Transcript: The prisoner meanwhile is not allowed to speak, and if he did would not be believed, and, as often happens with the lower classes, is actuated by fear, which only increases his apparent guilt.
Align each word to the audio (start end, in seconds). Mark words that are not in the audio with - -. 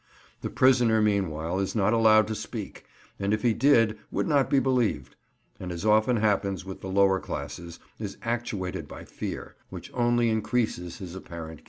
The 0.41 0.49
prisoner 0.49 0.99
meanwhile 0.99 1.59
is 1.59 1.75
not 1.75 1.93
allowed 1.93 2.25
to 2.29 2.33
speak, 2.33 2.85
and 3.19 3.35
if 3.35 3.43
he 3.43 3.53
did 3.53 3.99
would 4.09 4.27
not 4.27 4.49
be 4.49 4.57
believed, 4.57 5.15
and, 5.59 5.71
as 5.71 5.85
often 5.85 6.15
happens 6.17 6.65
with 6.65 6.81
the 6.81 6.89
lower 6.89 7.19
classes, 7.19 7.77
is 7.99 8.17
actuated 8.23 8.87
by 8.87 9.05
fear, 9.05 9.57
which 9.69 9.93
only 9.93 10.29
increases 10.31 10.97
his 10.97 11.13
apparent 11.13 11.59
guilt. 11.59 11.59